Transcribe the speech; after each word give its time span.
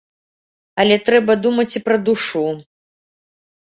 Але 0.85 0.95
трэба 1.11 1.37
думаць 1.45 1.69
і 1.77 1.85
пра 1.91 1.97
душу. 2.11 2.47